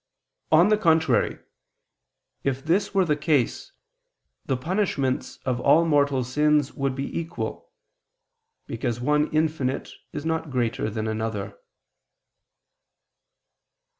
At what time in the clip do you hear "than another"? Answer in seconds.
10.89-11.55